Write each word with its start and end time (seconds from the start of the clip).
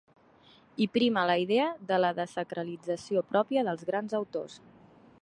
Hi 0.77 0.87
prima 0.95 1.25
la 1.33 1.35
idea 1.43 1.67
de 1.91 2.01
la 2.01 2.11
dessacralització 2.21 3.25
pròpia 3.35 3.69
dels 3.69 3.89
grans 3.93 4.21
autors. 4.23 4.61